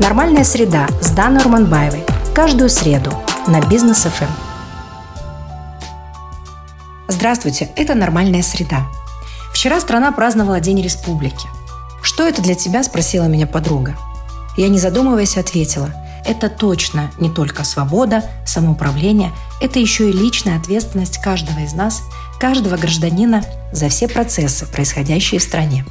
Нормальная 0.00 0.44
среда 0.44 0.88
с 1.00 1.10
Даной 1.10 1.42
Урманбаевой. 1.42 2.04
Каждую 2.34 2.68
среду 2.68 3.12
на 3.46 3.60
Бизнес 3.60 4.02
ФМ. 4.02 4.24
Здравствуйте, 7.08 7.70
это 7.76 7.94
«Нормальная 7.94 8.42
среда». 8.42 8.86
Вчера 9.52 9.80
страна 9.80 10.10
праздновала 10.12 10.60
День 10.60 10.82
Республики. 10.82 11.48
«Что 12.02 12.26
это 12.26 12.42
для 12.42 12.54
тебя?»– 12.54 12.82
спросила 12.84 13.24
меня 13.24 13.46
подруга. 13.46 13.96
Я, 14.56 14.68
не 14.68 14.78
задумываясь, 14.78 15.36
ответила– 15.36 15.90
это 16.24 16.48
точно 16.48 17.10
не 17.18 17.28
только 17.28 17.64
свобода, 17.64 18.24
самоуправление, 18.46 19.32
это 19.60 19.78
еще 19.78 20.08
и 20.08 20.12
личная 20.12 20.56
ответственность 20.58 21.18
каждого 21.18 21.60
из 21.60 21.74
нас, 21.74 22.02
каждого 22.40 22.76
гражданина 22.76 23.44
за 23.72 23.88
все 23.90 24.08
процессы, 24.08 24.66
происходящие 24.66 25.38
в 25.38 25.42
стране. 25.42 25.84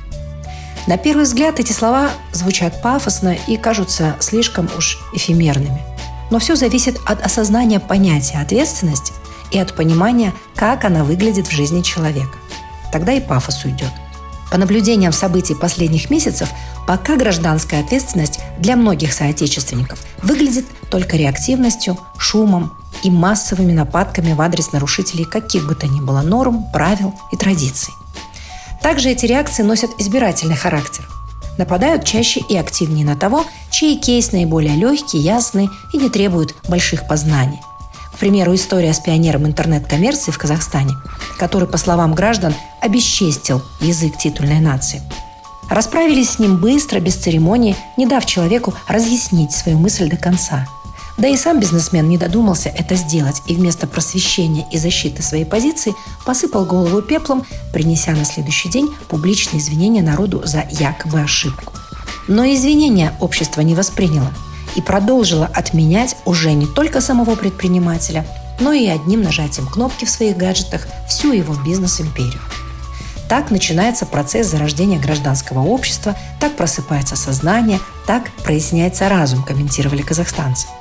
На 0.85 0.97
первый 0.97 1.23
взгляд 1.23 1.59
эти 1.59 1.71
слова 1.71 2.11
звучат 2.33 2.81
пафосно 2.81 3.37
и 3.47 3.55
кажутся 3.55 4.17
слишком 4.19 4.69
уж 4.77 4.99
эфемерными. 5.13 5.81
Но 6.29 6.39
все 6.39 6.55
зависит 6.55 6.99
от 7.05 7.23
осознания 7.23 7.79
понятия 7.79 8.39
ответственность 8.39 9.13
и 9.51 9.59
от 9.59 9.75
понимания, 9.75 10.33
как 10.55 10.83
она 10.83 11.03
выглядит 11.03 11.47
в 11.47 11.51
жизни 11.51 11.81
человека. 11.81 12.37
Тогда 12.91 13.13
и 13.13 13.21
пафос 13.21 13.63
уйдет. 13.63 13.91
По 14.51 14.57
наблюдениям 14.57 15.13
событий 15.13 15.55
последних 15.55 16.09
месяцев, 16.09 16.49
пока 16.85 17.15
гражданская 17.15 17.81
ответственность 17.81 18.39
для 18.59 18.75
многих 18.75 19.13
соотечественников 19.13 19.99
выглядит 20.21 20.65
только 20.89 21.15
реактивностью, 21.15 21.97
шумом 22.17 22.73
и 23.03 23.09
массовыми 23.09 23.71
нападками 23.71 24.33
в 24.33 24.41
адрес 24.41 24.73
нарушителей 24.73 25.25
каких 25.25 25.65
бы 25.65 25.75
то 25.75 25.87
ни 25.87 26.01
было 26.01 26.21
норм, 26.21 26.65
правил 26.71 27.13
и 27.31 27.37
традиций. 27.37 27.93
Также 28.83 29.09
эти 29.09 29.25
реакции 29.25 29.63
носят 29.63 29.91
избирательный 29.97 30.57
характер. 30.57 31.07
Нападают 31.57 32.03
чаще 32.03 32.41
и 32.41 32.57
активнее 32.57 33.05
на 33.05 33.15
того, 33.15 33.45
чей 33.71 33.97
кейс 33.97 34.33
наиболее 34.33 34.75
легкий, 34.75 35.19
ясный 35.19 35.69
и 35.93 35.97
не 35.97 36.09
требует 36.09 36.53
больших 36.67 37.07
познаний. 37.07 37.61
К 38.13 38.19
примеру, 38.19 38.53
история 38.53 38.93
с 38.93 38.99
пионером 38.99 39.47
интернет-коммерции 39.47 40.31
в 40.31 40.37
Казахстане, 40.37 40.95
который, 41.39 41.67
по 41.67 41.77
словам 41.77 42.13
граждан, 42.13 42.53
обесчестил 42.81 43.61
язык 43.79 44.17
титульной 44.17 44.59
нации. 44.59 45.01
Расправились 45.69 46.31
с 46.31 46.39
ним 46.39 46.57
быстро, 46.57 46.99
без 46.99 47.15
церемонии, 47.15 47.77
не 47.97 48.05
дав 48.05 48.25
человеку 48.25 48.73
разъяснить 48.87 49.53
свою 49.53 49.77
мысль 49.77 50.09
до 50.09 50.17
конца– 50.17 50.67
да 51.23 51.29
и 51.29 51.37
сам 51.37 51.61
бизнесмен 51.61 52.09
не 52.09 52.17
додумался 52.17 52.67
это 52.67 52.95
сделать 52.95 53.43
и 53.47 53.55
вместо 53.55 53.87
просвещения 53.87 54.65
и 54.73 54.77
защиты 54.77 55.23
своей 55.23 55.45
позиции 55.45 55.95
посыпал 56.25 56.65
голову 56.65 57.01
пеплом, 57.01 57.45
принеся 57.71 58.11
на 58.11 58.25
следующий 58.25 58.67
день 58.67 58.93
публичные 59.07 59.61
извинения 59.61 60.01
народу 60.01 60.41
за 60.43 60.65
якобы 60.69 61.21
ошибку. 61.21 61.71
Но 62.27 62.43
извинения 62.43 63.13
общество 63.21 63.61
не 63.61 63.73
восприняло 63.73 64.33
и 64.75 64.81
продолжило 64.81 65.45
отменять 65.45 66.17
уже 66.25 66.51
не 66.51 66.67
только 66.67 66.99
самого 66.99 67.35
предпринимателя, 67.35 68.27
но 68.59 68.73
и 68.73 68.87
одним 68.87 69.23
нажатием 69.23 69.65
кнопки 69.65 70.03
в 70.03 70.09
своих 70.09 70.35
гаджетах 70.35 70.87
всю 71.07 71.31
его 71.31 71.55
бизнес-империю. 71.63 72.41
Так 73.29 73.49
начинается 73.49 74.05
процесс 74.05 74.47
зарождения 74.47 74.99
гражданского 74.99 75.61
общества, 75.61 76.17
так 76.41 76.57
просыпается 76.57 77.15
сознание, 77.15 77.79
так 78.05 78.29
проясняется 78.43 79.07
разум, 79.07 79.41
комментировали 79.41 80.01
казахстанцы– 80.01 80.67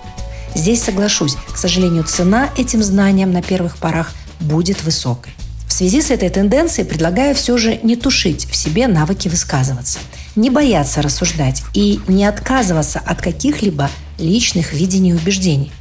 Здесь 0.54 0.82
соглашусь, 0.82 1.36
к 1.52 1.56
сожалению, 1.56 2.04
цена 2.04 2.50
этим 2.56 2.82
знаниям 2.82 3.32
на 3.32 3.42
первых 3.42 3.78
порах 3.78 4.12
будет 4.40 4.82
высокой. 4.84 5.32
В 5.66 5.72
связи 5.72 6.02
с 6.02 6.10
этой 6.10 6.28
тенденцией 6.28 6.86
предлагаю 6.86 7.34
все 7.34 7.56
же 7.56 7.80
не 7.82 7.96
тушить 7.96 8.44
в 8.44 8.54
себе 8.54 8.86
навыки 8.88 9.28
высказываться, 9.28 10.00
не 10.36 10.50
бояться 10.50 11.00
рассуждать 11.00 11.62
и 11.72 11.98
не 12.08 12.26
отказываться 12.26 12.98
от 12.98 13.22
каких-либо 13.22 13.90
личных 14.18 14.74
видений 14.74 15.12
и 15.12 15.14
убеждений. 15.14 15.72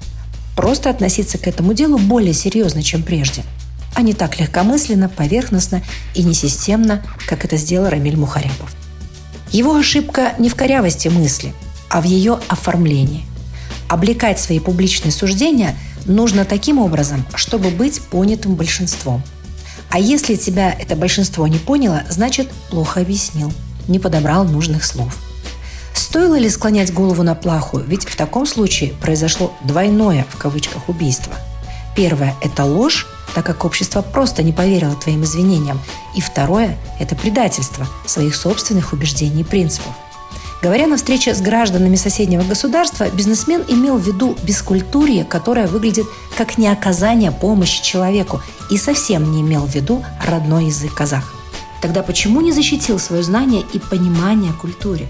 Просто 0.55 0.89
относиться 0.89 1.37
к 1.37 1.47
этому 1.47 1.73
делу 1.73 1.97
более 1.97 2.33
серьезно, 2.33 2.83
чем 2.83 3.03
прежде, 3.03 3.43
а 3.93 4.01
не 4.01 4.13
так 4.13 4.39
легкомысленно, 4.39 5.09
поверхностно 5.09 5.83
и 6.15 6.23
несистемно, 6.23 7.03
как 7.27 7.43
это 7.43 7.57
сделал 7.57 7.89
Рамиль 7.89 8.17
Мухаряпов. 8.17 8.73
Его 9.51 9.75
ошибка 9.75 10.33
не 10.39 10.47
в 10.47 10.55
корявости 10.55 11.09
мысли, 11.09 11.53
а 11.89 11.99
в 11.99 12.05
ее 12.05 12.39
оформлении 12.47 13.25
облекать 13.91 14.39
свои 14.39 14.59
публичные 14.59 15.11
суждения 15.11 15.75
нужно 16.05 16.45
таким 16.45 16.79
образом, 16.79 17.25
чтобы 17.35 17.69
быть 17.69 18.01
понятым 18.03 18.55
большинством. 18.55 19.21
А 19.89 19.99
если 19.99 20.35
тебя 20.35 20.71
это 20.71 20.95
большинство 20.95 21.45
не 21.45 21.57
поняло, 21.57 22.03
значит 22.09 22.49
плохо 22.69 23.01
объяснил, 23.01 23.51
не 23.89 23.99
подобрал 23.99 24.45
нужных 24.45 24.85
слов. 24.85 25.17
Стоило 25.93 26.35
ли 26.35 26.49
склонять 26.49 26.93
голову 26.93 27.21
на 27.23 27.35
плаху, 27.35 27.79
ведь 27.79 28.05
в 28.05 28.15
таком 28.15 28.45
случае 28.45 28.93
произошло 29.01 29.53
двойное 29.65 30.25
в 30.29 30.37
кавычках 30.37 30.87
убийство. 30.87 31.33
Первое– 31.93 32.33
это 32.41 32.63
ложь, 32.63 33.07
так 33.35 33.45
как 33.45 33.65
общество 33.65 34.01
просто 34.01 34.41
не 34.41 34.53
поверило 34.53 34.95
твоим 34.95 35.25
извинениям. 35.25 35.81
И 36.15 36.21
второе– 36.21 36.77
это 36.99 37.17
предательство 37.17 37.85
своих 38.05 38.37
собственных 38.37 38.93
убеждений 38.93 39.41
и 39.41 39.45
принципов– 39.45 39.93
Говоря 40.61 40.85
на 40.85 40.97
встрече 40.97 41.33
с 41.33 41.41
гражданами 41.41 41.95
соседнего 41.95 42.43
государства, 42.43 43.09
бизнесмен 43.09 43.63
имел 43.67 43.97
в 43.97 44.05
виду 44.05 44.37
бескультурье, 44.43 45.25
которое 45.25 45.65
выглядит 45.65 46.05
как 46.37 46.59
неоказание 46.59 47.31
помощи 47.31 47.81
человеку, 47.81 48.41
и 48.69 48.77
совсем 48.77 49.31
не 49.31 49.41
имел 49.41 49.65
в 49.65 49.73
виду 49.73 50.03
родной 50.23 50.65
язык 50.65 50.93
казахов. 50.93 51.33
Тогда 51.81 52.03
почему 52.03 52.41
не 52.41 52.51
защитил 52.51 52.99
свое 52.99 53.23
знание 53.23 53.63
и 53.73 53.79
понимание 53.79 54.53
культуре? 54.53 55.07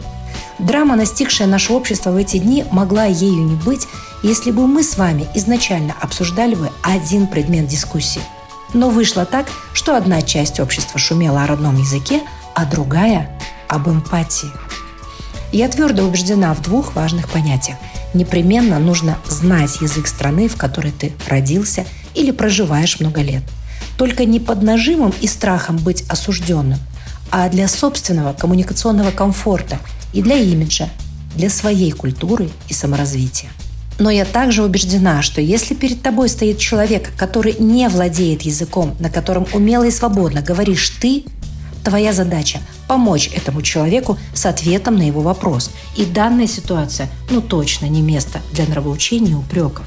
Драма, 0.58 0.96
настигшая 0.96 1.50
наше 1.50 1.74
общество 1.74 2.12
в 2.12 2.16
эти 2.16 2.38
дни, 2.38 2.64
могла 2.72 3.04
ею 3.04 3.44
не 3.44 3.56
быть, 3.56 3.88
если 4.24 4.52
бы 4.52 4.68
мы 4.68 4.84
с 4.84 4.98
вами 4.98 5.28
изначально 5.36 5.96
обсуждали 6.00 6.56
бы 6.56 6.70
один 6.82 7.28
предмет 7.28 7.68
дискуссии. 7.68 8.22
Но 8.74 8.90
вышло 8.90 9.26
так, 9.26 9.48
что 9.74 9.98
одна 9.98 10.22
часть 10.22 10.62
общества 10.62 10.98
шумела 10.98 11.44
о 11.44 11.48
родном 11.48 11.78
языке, 11.78 12.22
а 12.56 12.64
другая– 12.64 13.38
об 13.68 13.90
эмпатии– 13.90 14.50
я 15.52 15.68
твердо 15.68 16.04
убеждена 16.04 16.54
в 16.54 16.62
двух 16.62 16.96
важных 16.96 17.30
понятиях. 17.30 17.78
Непременно 18.14 18.80
нужно 18.80 19.18
знать 19.28 19.82
язык 19.82 20.08
страны, 20.08 20.48
в 20.48 20.58
которой 20.58 20.92
ты 20.92 21.14
родился 21.28 21.86
или 22.14 22.32
проживаешь 22.32 23.00
много 23.00 23.22
лет. 23.22 23.44
Только 23.98 24.26
не 24.26 24.40
под 24.40 24.62
нажимом 24.64 25.14
и 25.22 25.28
страхом 25.28 25.78
быть 25.78 26.04
осужденным, 26.10 26.80
а 27.30 27.50
для 27.50 27.68
собственного 27.68 28.34
коммуникационного 28.34 29.12
комфорта 29.12 29.80
и 30.14 30.22
для 30.22 30.36
имиджа, 30.36 30.90
для 31.36 31.50
своей 31.50 31.92
культуры 31.92 32.50
и 32.68 32.74
саморазвития. 32.74 33.50
Но 34.00 34.10
я 34.10 34.26
также 34.26 34.64
убеждена, 34.64 35.22
что 35.22 35.42
если 35.42 35.76
перед 35.76 36.02
тобой 36.02 36.28
стоит 36.28 36.58
человек, 36.58 37.12
который 37.18 37.56
не 37.60 37.88
владеет 37.88 38.42
языком, 38.42 38.96
на 39.00 39.10
котором 39.10 39.46
умело 39.54 39.84
и 39.84 39.92
свободно 39.92 40.42
говоришь 40.42 40.90
ты, 41.00 41.24
Твоя 41.84 42.14
задача– 42.14 42.60
помочь 42.88 43.30
этому 43.34 43.62
человеку 43.62 44.18
с 44.34 44.46
ответом 44.46 44.98
на 44.98 45.04
его 45.04 45.22
вопрос. 45.22 45.72
И 45.96 46.06
данная 46.06 46.48
ситуация, 46.48 47.10
ну 47.30 47.42
точно 47.42 47.88
не 47.88 48.02
место 48.02 48.40
для 48.52 48.66
нравоучения 48.66 49.32
и 49.32 49.36
упреков. 49.36 49.86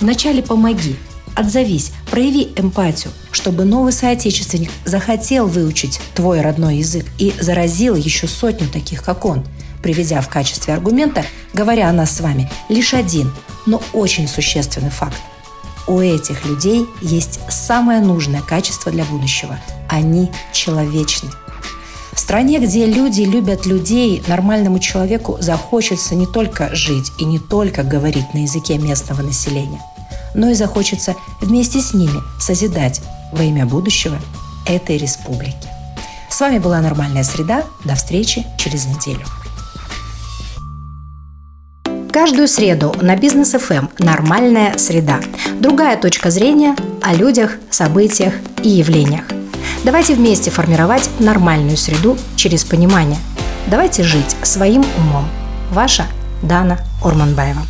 Вначале 0.00 0.42
помоги, 0.42 0.96
отзовись, 1.36 1.92
прояви 2.10 2.52
эмпатию, 2.56 3.12
чтобы 3.30 3.64
новый 3.64 3.92
соотечественник 3.92 4.70
захотел 4.84 5.46
выучить 5.46 6.00
твой 6.14 6.40
родной 6.40 6.78
язык 6.78 7.06
и 7.18 7.32
заразил 7.38 7.94
еще 7.94 8.26
сотню 8.26 8.68
таких, 8.68 9.04
как 9.04 9.24
он, 9.24 9.44
приведя 9.82 10.20
в 10.20 10.28
качестве 10.28 10.74
аргумента, 10.74 11.24
говоря 11.54 11.88
о 11.88 11.92
нас 11.92 12.16
с 12.16 12.20
вами, 12.20 12.50
лишь 12.68 12.94
один, 12.94 13.32
но 13.66 13.80
очень 13.92 14.26
существенный 14.26 14.90
факт. 14.90 15.18
У 15.86 16.00
этих 16.00 16.44
людей 16.44 16.86
есть 17.00 17.40
самое 17.48 18.00
нужное 18.00 18.42
качество 18.42 18.90
для 18.90 19.04
будущего– 19.04 19.58
они 19.88 20.30
человечны. 20.52 21.30
В 22.12 22.20
стране, 22.20 22.58
где 22.58 22.84
люди 22.84 23.22
любят 23.22 23.64
людей, 23.64 24.22
нормальному 24.26 24.78
человеку 24.80 25.38
захочется 25.40 26.14
не 26.14 26.26
только 26.26 26.74
жить 26.74 27.12
и 27.18 27.24
не 27.24 27.38
только 27.38 27.84
говорить 27.84 28.34
на 28.34 28.38
языке 28.38 28.76
местного 28.76 29.22
населения, 29.22 29.80
но 30.34 30.50
и 30.50 30.54
захочется 30.54 31.14
вместе 31.40 31.80
с 31.80 31.94
ними 31.94 32.20
созидать 32.40 33.00
во 33.32 33.44
имя 33.44 33.66
будущего 33.66 34.18
этой 34.66 34.98
республики. 34.98 35.68
С 36.28 36.40
вами 36.40 36.58
была 36.58 36.80
«Нормальная 36.80 37.24
среда». 37.24 37.64
До 37.84 37.94
встречи 37.94 38.44
через 38.58 38.86
неделю. 38.86 39.24
Каждую 42.12 42.48
среду 42.48 42.94
на 43.00 43.16
Бизнес 43.16 43.52
ФМ 43.52 43.86
«Нормальная 43.98 44.76
среда». 44.76 45.20
Другая 45.60 45.96
точка 45.96 46.30
зрения 46.30 46.74
о 47.00 47.14
людях, 47.14 47.52
событиях 47.70 48.34
и 48.62 48.68
явлениях. 48.68 49.37
Давайте 49.84 50.14
вместе 50.14 50.50
формировать 50.50 51.08
нормальную 51.18 51.76
среду 51.76 52.16
через 52.36 52.64
понимание. 52.64 53.18
Давайте 53.66 54.02
жить 54.02 54.36
своим 54.42 54.84
умом. 54.96 55.28
Ваша 55.70 56.06
Дана 56.42 56.78
Орманбаева. 57.02 57.62